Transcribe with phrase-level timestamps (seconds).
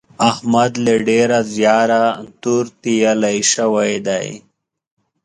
[0.29, 2.03] احمد له ډېره زیاره
[2.41, 4.27] تور تېيلی شوی دی.